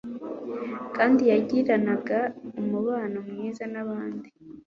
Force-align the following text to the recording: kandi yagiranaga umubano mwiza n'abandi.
kandi 0.95 1.21
yagiranaga 1.31 2.19
umubano 2.61 3.17
mwiza 3.27 3.63
n'abandi. 3.73 4.27